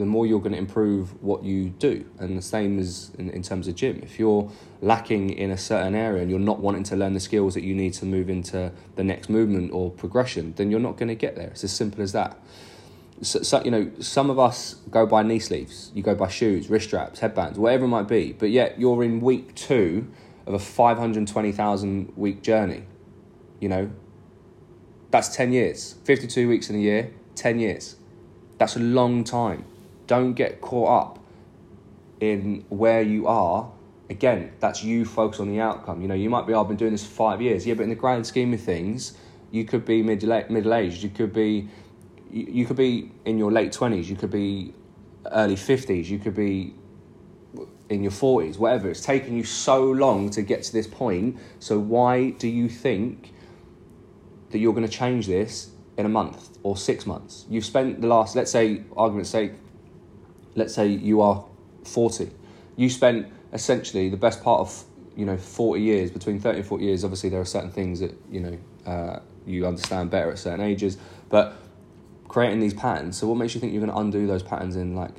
the 0.00 0.06
more 0.06 0.26
you're 0.26 0.40
going 0.40 0.52
to 0.52 0.58
improve 0.58 1.22
what 1.22 1.44
you 1.44 1.70
do. 1.70 2.04
And 2.18 2.36
the 2.36 2.42
same 2.42 2.78
as 2.78 3.12
in, 3.18 3.30
in 3.30 3.42
terms 3.42 3.68
of 3.68 3.76
gym. 3.76 4.00
If 4.02 4.18
you're 4.18 4.50
lacking 4.80 5.30
in 5.30 5.50
a 5.50 5.58
certain 5.58 5.94
area 5.94 6.22
and 6.22 6.30
you're 6.30 6.40
not 6.40 6.58
wanting 6.58 6.82
to 6.84 6.96
learn 6.96 7.14
the 7.14 7.20
skills 7.20 7.54
that 7.54 7.62
you 7.62 7.74
need 7.74 7.92
to 7.94 8.04
move 8.04 8.28
into 8.28 8.72
the 8.96 9.04
next 9.04 9.30
movement 9.30 9.72
or 9.72 9.90
progression, 9.90 10.54
then 10.56 10.70
you're 10.70 10.80
not 10.80 10.96
going 10.96 11.08
to 11.08 11.14
get 11.14 11.36
there. 11.36 11.48
It's 11.48 11.64
as 11.64 11.72
simple 11.72 12.02
as 12.02 12.12
that 12.12 12.36
so, 13.22 13.42
so, 13.42 13.62
you 13.64 13.70
know, 13.70 13.90
some 14.00 14.30
of 14.30 14.38
us 14.38 14.74
go 14.90 15.04
by 15.06 15.22
knee 15.22 15.38
sleeves, 15.38 15.90
you 15.94 16.02
go 16.02 16.14
by 16.14 16.28
shoes, 16.28 16.70
wrist 16.70 16.86
straps, 16.86 17.20
headbands, 17.20 17.58
whatever 17.58 17.84
it 17.84 17.88
might 17.88 18.08
be, 18.08 18.32
but 18.32 18.50
yet 18.50 18.80
you're 18.80 19.02
in 19.04 19.20
week 19.20 19.54
two 19.54 20.10
of 20.46 20.54
a 20.54 20.58
520,000 20.58 22.12
week 22.16 22.42
journey. 22.42 22.84
You 23.60 23.68
know, 23.68 23.90
that's 25.10 25.34
10 25.36 25.52
years, 25.52 25.96
52 26.04 26.48
weeks 26.48 26.70
in 26.70 26.76
a 26.76 26.78
year, 26.78 27.10
10 27.34 27.58
years. 27.58 27.96
That's 28.56 28.76
a 28.76 28.80
long 28.80 29.24
time. 29.24 29.64
Don't 30.10 30.32
get 30.32 30.60
caught 30.60 30.88
up 30.88 31.24
in 32.18 32.64
where 32.68 33.00
you 33.00 33.28
are. 33.28 33.70
Again, 34.08 34.52
that's 34.58 34.82
you 34.82 35.04
focus 35.04 35.38
on 35.38 35.48
the 35.48 35.60
outcome. 35.60 36.02
You 36.02 36.08
know, 36.08 36.16
you 36.16 36.28
might 36.28 36.48
be, 36.48 36.52
oh, 36.52 36.62
I've 36.62 36.66
been 36.66 36.76
doing 36.76 36.90
this 36.90 37.06
for 37.06 37.12
five 37.12 37.40
years. 37.40 37.64
Yeah, 37.64 37.74
but 37.74 37.84
in 37.84 37.90
the 37.90 37.94
grand 37.94 38.26
scheme 38.26 38.52
of 38.52 38.60
things, 38.60 39.16
you 39.52 39.64
could 39.64 39.84
be 39.84 40.02
middle 40.02 40.30
middle 40.50 40.74
aged. 40.74 41.04
You 41.04 41.10
could 41.10 41.32
be 41.32 41.68
you, 42.28 42.44
you 42.48 42.66
could 42.66 42.74
be 42.74 43.12
in 43.24 43.38
your 43.38 43.52
late 43.52 43.70
20s, 43.70 44.06
you 44.06 44.16
could 44.16 44.32
be 44.32 44.74
early 45.30 45.54
50s, 45.54 46.06
you 46.06 46.18
could 46.18 46.34
be 46.34 46.74
in 47.88 48.02
your 48.02 48.10
40s, 48.10 48.58
whatever. 48.58 48.90
It's 48.90 49.02
taken 49.02 49.36
you 49.36 49.44
so 49.44 49.84
long 49.84 50.28
to 50.30 50.42
get 50.42 50.64
to 50.64 50.72
this 50.72 50.88
point. 50.88 51.38
So, 51.60 51.78
why 51.78 52.30
do 52.30 52.48
you 52.48 52.68
think 52.68 53.32
that 54.50 54.58
you're 54.58 54.74
going 54.74 54.88
to 54.88 54.92
change 54.92 55.28
this 55.28 55.70
in 55.96 56.04
a 56.04 56.08
month 56.08 56.58
or 56.64 56.76
six 56.76 57.06
months? 57.06 57.46
You've 57.48 57.64
spent 57.64 58.00
the 58.00 58.08
last, 58.08 58.34
let's 58.34 58.50
say, 58.50 58.82
argument's 58.96 59.30
sake, 59.30 59.52
let's 60.54 60.74
say 60.74 60.88
you 60.88 61.20
are 61.20 61.44
40. 61.84 62.30
You 62.76 62.88
spent 62.88 63.32
essentially 63.52 64.08
the 64.08 64.16
best 64.16 64.42
part 64.42 64.60
of 64.60 64.84
you 65.16 65.26
know, 65.26 65.36
40 65.36 65.82
years, 65.82 66.10
between 66.10 66.40
30 66.40 66.60
and 66.60 66.66
40 66.66 66.84
years, 66.84 67.04
obviously 67.04 67.28
there 67.28 67.40
are 67.40 67.44
certain 67.44 67.70
things 67.70 68.00
that, 68.00 68.14
you 68.30 68.40
know, 68.40 68.58
uh, 68.86 69.20
you 69.46 69.66
understand 69.66 70.10
better 70.10 70.30
at 70.30 70.38
certain 70.38 70.60
ages, 70.60 70.96
but 71.28 71.56
creating 72.28 72.60
these 72.60 72.74
patterns. 72.74 73.18
So 73.18 73.26
what 73.26 73.36
makes 73.36 73.54
you 73.54 73.60
think 73.60 73.72
you're 73.72 73.82
going 73.82 73.92
to 73.92 73.98
undo 73.98 74.26
those 74.26 74.42
patterns 74.42 74.76
in 74.76 74.94
like 74.94 75.12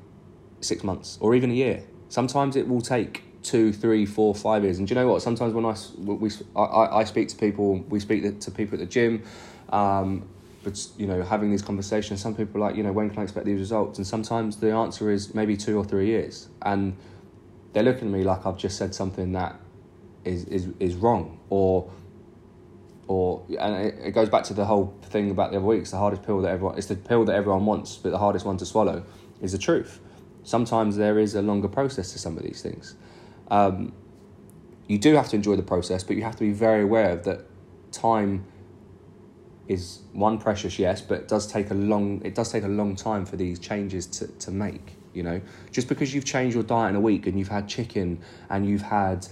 six 0.62 0.84
months 0.84 1.18
or 1.22 1.36
even 1.36 1.52
a 1.52 1.54
year? 1.54 1.84
Sometimes 2.10 2.56
it 2.56 2.68
will 2.68 2.82
take 2.82 3.24
two, 3.44 3.74
three, 3.74 4.06
four, 4.06 4.34
five 4.34 4.64
years. 4.64 4.80
And 4.80 4.88
do 4.88 4.94
you 4.94 5.00
know 5.00 5.08
what? 5.08 5.22
Sometimes 5.22 5.54
when 5.54 5.66
I, 5.66 5.76
we, 5.98 6.32
I, 6.56 7.00
I 7.00 7.04
speak 7.04 7.28
to 7.30 7.36
people, 7.36 7.80
we 7.90 8.00
speak 8.00 8.40
to 8.40 8.52
people 8.52 8.76
at 8.76 8.80
the 8.80 8.86
gym, 8.86 9.24
um, 9.70 10.28
but 10.64 10.80
you 10.98 11.08
know, 11.08 11.24
having 11.24 11.50
these 11.50 11.62
conversations, 11.62 12.22
some 12.22 12.36
people 12.36 12.62
are 12.62 12.68
like, 12.68 12.76
you 12.76 12.84
know, 12.84 12.92
when 12.92 13.10
can 13.10 13.20
I 13.20 13.24
expect 13.24 13.46
these 13.46 13.60
results? 13.60 13.98
And 13.98 14.06
sometimes 14.06 14.58
the 14.58 14.72
answer 14.72 15.10
is 15.10 15.34
maybe 15.34 15.58
two 15.58 15.78
or 15.78 15.84
three 15.84 16.08
years. 16.08 16.50
And 16.62 16.96
they're 17.74 17.84
looking 17.84 18.08
at 18.08 18.14
me 18.14 18.24
like 18.24 18.46
I've 18.46 18.58
just 18.58 18.78
said 18.78 18.94
something 18.94 19.32
that 19.34 19.60
is, 20.24 20.46
is, 20.46 20.68
is 20.80 20.96
wrong 20.96 21.40
or 21.50 21.92
or 23.08 23.44
and 23.60 23.88
it, 23.88 24.00
it 24.06 24.12
goes 24.12 24.30
back 24.30 24.44
to 24.46 24.54
the 24.54 24.66
whole 24.66 24.94
thing 25.04 25.32
about 25.32 25.52
the 25.52 25.58
other 25.58 25.66
weeks. 25.66 25.92
The 25.92 25.98
hardest 25.98 26.24
pill 26.24 26.42
that 26.42 26.50
everyone 26.50 26.78
it's 26.78 26.88
the 26.88 26.96
pill 26.96 27.26
that 27.26 27.36
everyone 27.36 27.66
wants, 27.66 27.98
but 27.98 28.12
the 28.12 28.18
hardest 28.18 28.46
one 28.46 28.58
to 28.58 28.66
swallow 28.66 29.04
is 29.42 29.52
the 29.52 29.58
truth. 29.58 30.00
Sometimes 30.44 30.96
there 30.96 31.20
is 31.20 31.36
a 31.36 31.42
longer 31.42 31.68
process 31.68 32.14
to 32.14 32.20
some 32.20 32.38
of 32.38 32.44
these 32.44 32.62
things. 32.62 32.96
Um, 33.50 33.94
you 34.88 34.98
do 34.98 35.16
have 35.16 35.30
to 35.30 35.36
enjoy 35.36 35.56
the 35.56 35.64
process, 35.64 36.04
but 36.04 36.16
you 36.16 36.24
have 36.24 36.36
to 36.36 36.44
be 36.44 36.52
very 36.52 36.84
aware 36.84 37.12
of 37.12 37.24
that 37.26 37.46
time 37.92 38.46
is 39.72 40.00
one 40.12 40.38
precious, 40.38 40.78
yes, 40.78 41.02
but 41.02 41.20
it 41.20 41.28
does 41.30 41.48
take 41.48 41.72
a 41.72 41.74
long 41.74 42.22
it 42.26 42.36
does 42.36 42.52
take 42.52 42.64
a 42.64 42.74
long 42.82 42.96
time 42.96 43.26
for 43.26 43.38
these 43.38 43.58
changes 43.58 44.06
to, 44.08 44.28
to 44.28 44.52
make. 44.52 44.98
You 45.14 45.24
know, 45.24 45.42
just 45.72 45.88
because 45.88 46.14
you've 46.14 46.26
changed 46.26 46.56
your 46.56 46.64
diet 46.64 46.92
in 46.92 46.96
a 46.96 47.02
week 47.02 47.28
and 47.28 47.38
you've 47.38 47.50
had 47.50 47.68
chicken 47.68 48.20
and 48.50 48.68
you've 48.68 48.82
had 48.82 49.28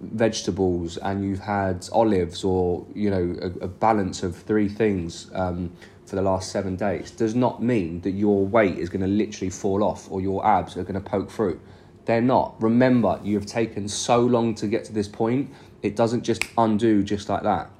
vegetables 0.00 0.98
and 0.98 1.24
you've 1.24 1.40
had 1.40 1.88
olives 1.92 2.44
or 2.44 2.84
you 2.94 3.10
know 3.10 3.36
a, 3.40 3.64
a 3.64 3.68
balance 3.68 4.22
of 4.22 4.36
three 4.36 4.68
things 4.68 5.30
um, 5.34 5.72
for 6.04 6.16
the 6.16 6.22
last 6.22 6.52
seven 6.52 6.76
days 6.76 7.10
does 7.12 7.34
not 7.34 7.62
mean 7.62 8.00
that 8.02 8.10
your 8.10 8.44
weight 8.44 8.78
is 8.78 8.88
going 8.88 9.00
to 9.00 9.08
literally 9.08 9.50
fall 9.50 9.82
off 9.82 10.10
or 10.10 10.20
your 10.20 10.44
abs 10.46 10.76
are 10.76 10.82
going 10.82 10.94
to 10.94 11.00
poke 11.00 11.30
through. 11.30 11.60
They're 12.04 12.20
not. 12.20 12.60
Remember 12.62 13.20
you 13.24 13.34
have 13.36 13.46
taken 13.46 13.88
so 13.88 14.20
long 14.20 14.54
to 14.56 14.66
get 14.66 14.84
to 14.84 14.92
this 14.92 15.08
point 15.08 15.52
it 15.82 15.94
doesn't 15.94 16.22
just 16.22 16.42
undo 16.58 17.02
just 17.02 17.28
like 17.28 17.42
that 17.42 17.70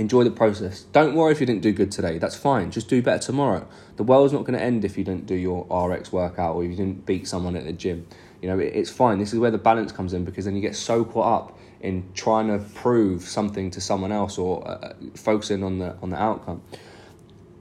enjoy 0.00 0.24
the 0.24 0.30
process 0.30 0.82
don't 0.92 1.14
worry 1.14 1.30
if 1.32 1.40
you 1.40 1.46
didn't 1.46 1.62
do 1.62 1.72
good 1.72 1.92
today 1.92 2.18
that's 2.18 2.36
fine 2.36 2.70
just 2.70 2.88
do 2.88 3.00
better 3.00 3.18
tomorrow 3.18 3.66
the 3.96 4.02
world's 4.02 4.32
not 4.32 4.44
going 4.44 4.58
to 4.58 4.64
end 4.64 4.84
if 4.84 4.96
you 4.98 5.04
didn't 5.04 5.26
do 5.26 5.34
your 5.34 5.66
rx 5.70 6.10
workout 6.12 6.56
or 6.56 6.64
if 6.64 6.70
you 6.70 6.76
didn't 6.76 7.04
beat 7.06 7.28
someone 7.28 7.54
at 7.54 7.64
the 7.64 7.72
gym 7.72 8.06
you 8.40 8.48
know, 8.48 8.58
it, 8.58 8.74
it's 8.74 8.90
fine. 8.90 9.18
This 9.18 9.32
is 9.32 9.38
where 9.38 9.50
the 9.50 9.58
balance 9.58 9.92
comes 9.92 10.12
in 10.12 10.24
because 10.24 10.44
then 10.44 10.54
you 10.54 10.62
get 10.62 10.76
so 10.76 11.04
caught 11.04 11.42
up 11.42 11.58
in 11.80 12.10
trying 12.14 12.48
to 12.48 12.64
prove 12.74 13.22
something 13.22 13.70
to 13.70 13.80
someone 13.80 14.12
else 14.12 14.38
or 14.38 14.66
uh, 14.66 14.70
uh 14.70 14.94
focusing 15.14 15.62
on 15.62 15.78
the 15.78 15.96
on 16.02 16.10
the 16.10 16.20
outcome. 16.20 16.62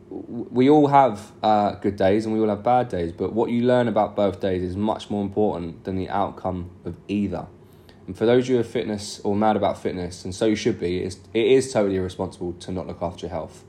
We 0.10 0.70
all 0.70 0.88
have 0.88 1.32
uh, 1.44 1.74
good 1.76 1.96
days 1.96 2.26
and 2.26 2.34
we 2.34 2.40
all 2.40 2.50
have 2.50 2.64
bad 2.64 2.90
days, 2.90 3.12
but 3.12 3.32
what 3.34 3.52
you 3.52 3.62
learn 3.62 3.88
about 3.88 4.16
both 4.16 4.40
days 4.40 4.64
is 4.64 4.76
much 4.76 5.12
more 5.12 5.22
important 5.22 5.84
than 5.84 5.98
the 5.98 6.10
outcome 6.10 6.72
of 6.84 6.96
either. 7.08 7.46
And 8.10 8.18
for 8.18 8.26
those 8.26 8.46
of 8.46 8.50
you 8.50 8.56
who 8.56 8.62
are 8.62 8.64
fitness 8.64 9.22
or 9.24 9.36
mad 9.36 9.56
about 9.56 9.80
fitness, 9.80 10.26
and 10.26 10.34
so 10.34 10.48
you 10.48 10.56
should 10.56 10.80
be, 10.80 11.04
it's, 11.04 11.20
it 11.32 11.46
is 11.46 11.72
totally 11.72 11.98
irresponsible 11.98 12.54
to 12.54 12.72
not 12.72 12.88
look 12.88 13.04
after 13.04 13.28
your 13.28 13.30
health. 13.30 13.64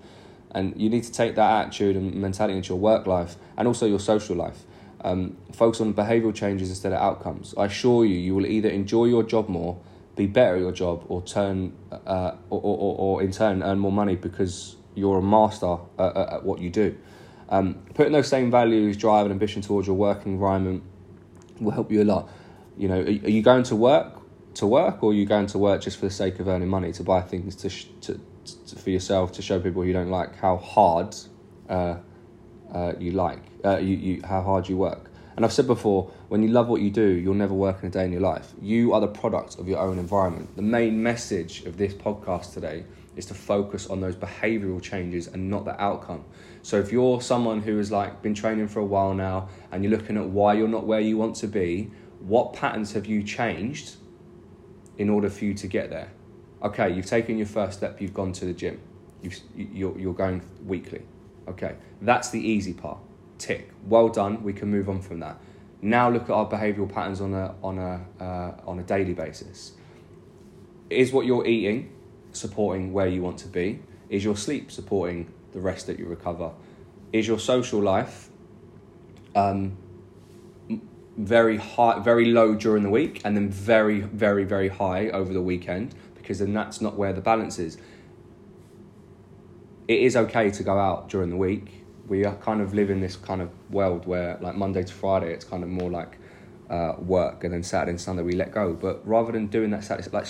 And 0.53 0.81
you 0.81 0.89
need 0.89 1.05
to 1.05 1.13
take 1.13 1.35
that 1.35 1.67
attitude 1.67 1.95
and 1.95 2.15
mentality 2.15 2.57
into 2.57 2.71
your 2.71 2.79
work 2.79 3.07
life 3.07 3.37
and 3.59 3.69
also 3.69 3.85
your 3.85 4.01
social 4.01 4.35
life. 4.35 4.65
Um, 5.03 5.37
focus 5.53 5.83
on 5.83 5.93
behavioural 5.93 6.35
changes 6.35 6.71
instead 6.71 6.95
of 6.95 7.03
outcomes. 7.03 7.53
I 7.59 7.67
assure 7.67 8.07
you, 8.07 8.17
you 8.17 8.35
will 8.35 8.47
either 8.47 8.71
enjoy 8.71 9.05
your 9.05 9.23
job 9.25 9.51
more, 9.51 9.79
be 10.17 10.27
better 10.27 10.55
at 10.55 10.63
your 10.63 10.73
job, 10.73 11.05
or 11.09 11.21
turn, 11.21 11.77
uh, 11.93 12.37
or, 12.49 12.63
or, 12.63 12.97
or 12.99 13.23
in 13.23 13.33
turn 13.33 13.63
earn 13.63 13.79
more 13.79 13.93
money 13.93 14.17
because 14.17 14.77
you're 14.95 15.19
a 15.19 15.23
master 15.23 15.77
at, 15.99 16.17
at 16.17 16.45
what 16.45 16.61
you 16.61 16.71
do. 16.71 16.97
Um, 17.51 17.75
putting 17.93 18.15
those 18.15 18.29
same 18.29 18.51
values, 18.51 18.97
drive, 18.97 19.27
and 19.27 19.33
ambition 19.33 19.61
towards 19.61 19.87
your 19.87 19.97
working 19.97 20.33
environment 20.33 20.83
will 21.61 21.73
help 21.73 21.93
you 21.93 22.03
a 22.03 22.05
lot. 22.05 22.31
You 22.79 22.89
know, 22.89 23.01
are, 23.01 23.05
are 23.05 23.31
you 23.31 23.43
going 23.43 23.65
to 23.65 23.77
work 23.77 24.20
to 24.55 24.67
work, 24.67 25.03
or 25.03 25.11
are 25.11 25.15
you 25.15 25.27
going 25.27 25.47
to 25.47 25.59
work 25.59 25.83
just 25.83 25.99
for 25.99 26.07
the 26.07 26.11
sake 26.11 26.41
of 26.41 26.49
earning 26.49 26.69
money 26.69 26.93
to 26.93 27.03
buy 27.03 27.21
things 27.21 27.55
to, 27.57 27.71
sh- 27.71 27.87
to, 28.03 28.21
to 28.67 28.77
for 28.77 28.91
yourself 28.91 29.33
to 29.33 29.43
show 29.43 29.61
people 29.61 29.85
you 29.85 29.93
don't 29.93 30.11
like 30.11 30.37
how 30.37 30.57
hard 30.57 31.15
uh, 31.69 31.97
uh, 32.73 32.93
you 32.99 33.13
like, 33.13 33.43
uh, 33.65 33.79
you, 33.79 33.97
you, 33.97 34.23
how 34.23 34.43
hard 34.43 34.69
you 34.69 34.77
work. 34.77 35.11
And 35.37 35.45
I've 35.45 35.53
said 35.53 35.67
before, 35.67 36.11
when 36.29 36.43
you 36.43 36.49
love 36.49 36.69
what 36.69 36.83
you 36.83 36.91
do, 36.91 37.07
you'll 37.07 37.35
never 37.35 37.55
work 37.55 37.83
in 37.83 37.89
a 37.89 37.91
day 37.91 38.05
in 38.05 38.13
your 38.13 38.21
life. 38.21 38.53
You 38.61 38.93
are 38.93 39.01
the 39.01 39.09
product 39.09 39.59
of 39.59 39.69
your 39.69 39.79
own 39.79 39.99
environment. 39.99 40.55
The 40.57 40.63
main 40.63 41.03
message 41.03 41.65
of 41.65 41.79
this 41.79 41.95
podcast 41.95 42.53
today 42.53 42.85
is 43.17 43.27
to 43.27 43.35
focus 43.35 43.87
on 43.87 44.01
those 44.01 44.17
behavioral 44.17 44.83
changes 44.83 45.29
and 45.29 45.49
not 45.49 45.65
the 45.65 45.81
outcome. 45.81 46.25
So 46.63 46.79
if 46.79 46.93
you're 46.93 47.21
someone 47.23 47.63
who 47.63 47.79
has 47.79 47.91
like 47.91 48.23
been 48.23 48.35
training 48.35 48.69
for 48.69 48.81
a 48.81 48.85
while 48.85 49.15
now 49.15 49.49
and 49.73 49.83
you're 49.83 49.97
looking 49.97 50.17
at 50.17 50.27
why 50.27 50.55
you're 50.55 50.69
not 50.69 50.87
where 50.87 51.01
you 51.01 51.17
want 51.17 51.37
to 51.37 51.47
be, 51.47 51.91
what 52.19 52.53
patterns 52.53 52.93
have 52.93 53.07
you 53.07 53.23
changed 53.23 53.97
in 55.01 55.09
order 55.09 55.31
for 55.31 55.47
you 55.47 55.55
to 55.55 55.67
get 55.67 55.89
there? 55.89 56.11
Okay, 56.63 56.93
you've 56.93 57.07
taken 57.07 57.39
your 57.39 57.47
first 57.47 57.79
step, 57.79 58.03
you've 58.03 58.13
gone 58.13 58.33
to 58.35 58.45
the 58.45 58.53
gym. 58.53 58.79
you 59.23 59.31
you're, 59.57 59.99
you're 59.99 60.15
going 60.15 60.43
weekly. 60.67 61.03
Okay, 61.49 61.75
that's 62.03 62.29
the 62.29 62.39
easy 62.39 62.75
part. 62.75 62.99
Tick. 63.39 63.71
Well 63.87 64.11
done. 64.11 64.45
We 64.45 64.53
can 64.53 64.71
move 64.71 64.91
on 64.91 65.01
from 65.01 65.21
that. 65.21 65.39
Now 65.81 66.11
look 66.11 66.25
at 66.25 66.31
our 66.31 66.47
behavioural 66.47 66.93
patterns 66.93 67.23
on 67.23 67.33
a 67.33 67.55
on 67.63 67.79
a 67.79 68.05
uh, 68.23 68.71
on 68.71 68.79
a 68.79 68.83
daily 68.83 69.15
basis. 69.15 69.73
Is 70.91 71.13
what 71.13 71.25
you're 71.25 71.47
eating 71.47 71.91
supporting 72.33 72.93
where 72.93 73.09
you 73.09 73.23
want 73.23 73.39
to 73.39 73.49
be? 73.49 73.81
Is 74.11 74.23
your 74.23 74.37
sleep 74.37 74.71
supporting 74.71 75.33
the 75.53 75.61
rest 75.61 75.87
that 75.87 75.99
you 75.99 76.07
recover? 76.07 76.53
Is 77.11 77.27
your 77.27 77.39
social 77.39 77.81
life 77.81 78.29
um, 79.35 79.79
very 81.17 81.57
high, 81.57 81.99
very 81.99 82.27
low 82.27 82.55
during 82.55 82.83
the 82.83 82.91
week, 82.91 83.21
and 83.25 83.37
then 83.37 83.51
very, 83.51 84.01
very, 84.01 84.45
very 84.45 84.69
high 84.69 85.09
over 85.11 85.33
the 85.33 85.43
weekend? 85.43 85.95
Because 86.15 86.39
then 86.39 86.53
that's 86.53 86.81
not 86.81 86.97
where 86.97 87.13
the 87.13 87.21
balance 87.21 87.59
is 87.59 87.79
it 89.91 90.03
is 90.03 90.15
okay 90.15 90.53
to 90.53 90.63
go 90.63 90.79
out 90.79 91.09
during 91.09 91.31
the 91.31 91.37
week. 91.37 91.85
We 92.07 92.25
are 92.25 92.37
kind 92.37 92.61
of 92.61 92.73
live 92.73 92.91
in 92.91 93.01
this 93.01 93.17
kind 93.17 93.43
of 93.43 93.51
world 93.71 94.07
where, 94.07 94.39
like 94.41 94.55
Monday 94.55 94.85
to 94.85 94.93
Friday, 94.93 95.33
it's 95.33 95.45
kind 95.45 95.65
of 95.65 95.69
more 95.69 95.91
like 95.91 96.17
uh, 96.71 96.95
work, 96.99 97.43
and 97.43 97.53
then 97.53 97.65
Saturday 97.65 97.91
and 97.91 98.01
Sunday 98.01 98.23
we 98.23 98.35
let 98.35 98.53
go. 98.53 98.73
But 98.73 99.05
rather 99.05 99.33
than 99.33 99.49
doing 99.49 99.71
that, 99.71 99.83
Saturday, 99.83 100.09
like 100.13 100.29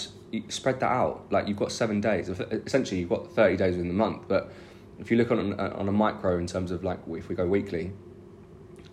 spread 0.48 0.80
that 0.80 0.90
out. 0.90 1.26
Like 1.30 1.46
you've 1.46 1.58
got 1.58 1.72
seven 1.72 2.00
days. 2.00 2.30
Essentially, 2.30 3.00
you've 3.00 3.10
got 3.10 3.34
thirty 3.34 3.58
days 3.58 3.76
in 3.76 3.86
the 3.88 3.92
month. 3.92 4.22
But 4.28 4.50
if 4.98 5.10
you 5.10 5.18
look 5.18 5.30
on 5.30 5.60
on 5.60 5.86
a 5.86 5.92
micro 5.92 6.38
in 6.38 6.46
terms 6.46 6.70
of 6.70 6.82
like 6.82 7.00
if 7.10 7.28
we 7.28 7.34
go 7.34 7.46
weekly, 7.46 7.92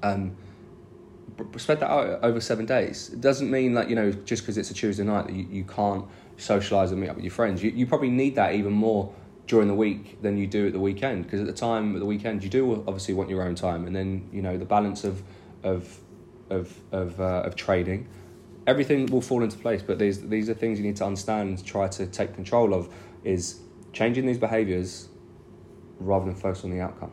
um, 0.03 0.35
spread 1.57 1.79
that 1.79 1.89
out 1.89 2.23
over 2.23 2.39
seven 2.39 2.65
days. 2.65 3.09
It 3.13 3.21
doesn't 3.21 3.49
mean 3.49 3.73
like 3.73 3.89
you 3.89 3.95
know 3.95 4.11
just 4.11 4.43
because 4.43 4.57
it's 4.57 4.71
a 4.71 4.73
Tuesday 4.73 5.03
night 5.03 5.27
that 5.27 5.33
you, 5.33 5.47
you 5.49 5.63
can't 5.63 6.05
socialize 6.37 6.91
and 6.91 7.01
meet 7.01 7.09
up 7.09 7.15
with 7.15 7.25
your 7.25 7.33
friends. 7.33 7.63
You 7.63 7.71
you 7.71 7.85
probably 7.85 8.09
need 8.09 8.35
that 8.35 8.53
even 8.53 8.73
more 8.73 9.13
during 9.47 9.67
the 9.67 9.73
week 9.73 10.21
than 10.21 10.37
you 10.37 10.45
do 10.45 10.67
at 10.67 10.73
the 10.73 10.79
weekend 10.79 11.23
because 11.23 11.39
at 11.39 11.47
the 11.47 11.53
time 11.53 11.95
at 11.95 11.99
the 11.99 12.05
weekend 12.05 12.43
you 12.43 12.49
do 12.49 12.83
obviously 12.87 13.13
want 13.13 13.29
your 13.29 13.41
own 13.41 13.55
time 13.55 13.87
and 13.87 13.95
then 13.95 14.29
you 14.31 14.41
know 14.41 14.57
the 14.57 14.65
balance 14.65 15.03
of 15.03 15.23
of 15.63 15.99
of 16.49 16.77
of, 16.91 17.19
uh, 17.19 17.43
of 17.45 17.55
trading 17.55 18.07
everything 18.67 19.05
will 19.07 19.21
fall 19.21 19.43
into 19.43 19.57
place 19.57 19.81
but 19.81 19.97
these 19.97 20.27
these 20.27 20.49
are 20.49 20.53
things 20.53 20.77
you 20.77 20.85
need 20.85 20.97
to 20.97 21.05
understand 21.05 21.49
and 21.49 21.65
try 21.65 21.87
to 21.87 22.05
take 22.05 22.33
control 22.35 22.73
of 22.73 22.93
is 23.23 23.61
changing 23.93 24.25
these 24.25 24.37
behaviors 24.37 25.07
rather 25.99 26.25
than 26.25 26.35
focus 26.35 26.63
on 26.63 26.69
the 26.69 26.81
outcome 26.81 27.11